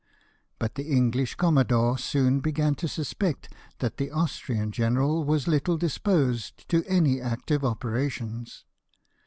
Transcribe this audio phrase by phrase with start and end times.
[0.57, 5.99] But the English commodore soon began to suspect that the Austrian general was little dis
[5.99, 8.65] posed to any active operations.